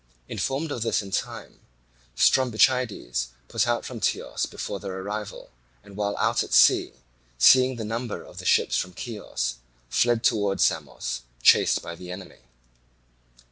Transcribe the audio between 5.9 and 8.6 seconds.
while out at sea, seeing the number of the